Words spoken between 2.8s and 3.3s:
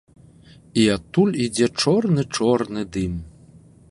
дым.